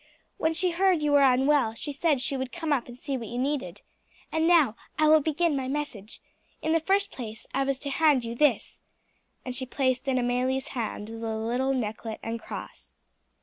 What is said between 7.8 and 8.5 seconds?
hand you